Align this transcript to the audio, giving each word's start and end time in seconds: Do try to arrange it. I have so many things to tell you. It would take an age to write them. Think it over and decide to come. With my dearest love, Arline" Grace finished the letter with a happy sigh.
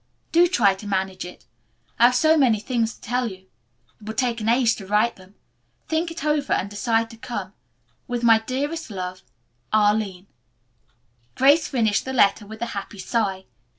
Do 0.31 0.47
try 0.47 0.73
to 0.73 0.87
arrange 0.87 1.25
it. 1.25 1.45
I 1.99 2.05
have 2.05 2.15
so 2.15 2.35
many 2.35 2.59
things 2.59 2.95
to 2.95 3.01
tell 3.01 3.29
you. 3.31 3.45
It 3.45 3.49
would 4.07 4.17
take 4.17 4.41
an 4.41 4.49
age 4.49 4.75
to 4.77 4.87
write 4.87 5.15
them. 5.15 5.35
Think 5.87 6.09
it 6.09 6.25
over 6.25 6.53
and 6.53 6.71
decide 6.71 7.11
to 7.11 7.17
come. 7.17 7.53
With 8.07 8.23
my 8.23 8.39
dearest 8.39 8.89
love, 8.89 9.21
Arline" 9.71 10.25
Grace 11.35 11.67
finished 11.67 12.05
the 12.05 12.13
letter 12.13 12.47
with 12.47 12.63
a 12.63 12.73
happy 12.73 12.97
sigh. 12.97 13.45